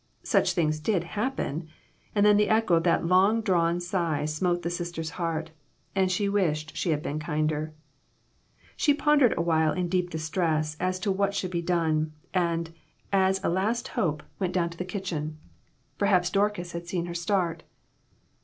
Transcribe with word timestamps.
Such 0.23 0.53
things 0.53 0.79
did 0.79 1.03
happen, 1.03 1.67
and 2.15 2.25
then 2.25 2.35
the 2.35 2.49
echo 2.49 2.73
of 2.73 2.83
that 2.85 3.05
long 3.05 3.39
drawn 3.41 3.79
sigh 3.79 4.25
smote 4.25 4.63
the 4.63 4.71
sister's 4.71 5.11
heart 5.11 5.51
and 5.95 6.11
she 6.11 6.27
wished 6.27 6.75
she 6.75 6.89
had 6.89 7.03
been 7.03 7.19
kinder. 7.19 7.75
She 8.75 8.95
pondered 8.95 9.35
awhile 9.37 9.73
in 9.73 9.89
deep 9.89 10.09
distress 10.09 10.75
as 10.79 10.97
to 11.01 11.11
what 11.11 11.35
should 11.35 11.51
be 11.51 11.61
done, 11.61 12.13
and, 12.33 12.73
as 13.13 13.41
a 13.43 13.49
last 13.49 13.89
hope, 13.89 14.23
went 14.39 14.55
IO4 14.55 14.55
IMPROMPTU 14.55 14.55
VISITS. 14.55 14.55
down 14.55 14.69
to 14.71 14.77
the 14.79 14.85
kitchen. 14.91 15.37
Perhaps 15.99 16.29
Dorcas 16.31 16.71
had 16.71 16.87
seen 16.87 17.05
her 17.05 17.13
start. 17.13 17.61